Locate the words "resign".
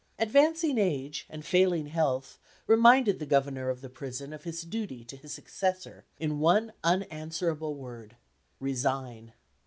8.59-9.33